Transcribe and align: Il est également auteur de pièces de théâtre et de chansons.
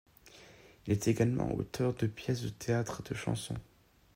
Il 0.87 0.93
est 0.93 1.07
également 1.07 1.53
auteur 1.53 1.93
de 1.93 2.07
pièces 2.07 2.41
de 2.41 2.49
théâtre 2.49 3.03
et 3.05 3.09
de 3.09 3.13
chansons. 3.15 3.59